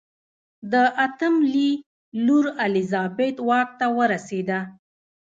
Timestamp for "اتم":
1.05-1.35